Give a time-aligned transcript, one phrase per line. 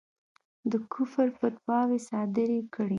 [0.71, 2.89] د کُفر فتواوې صادري کړې.